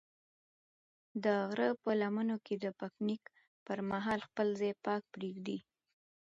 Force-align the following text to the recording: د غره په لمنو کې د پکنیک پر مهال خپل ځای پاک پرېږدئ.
د 1.23 1.25
غره 1.49 1.69
په 1.83 1.91
لمنو 2.01 2.37
کې 2.45 2.55
د 2.63 2.65
پکنیک 2.79 3.23
پر 3.65 3.77
مهال 3.91 4.19
خپل 4.27 4.47
ځای 4.59 4.73
پاک 4.85 5.01
پرېږدئ. 5.13 5.59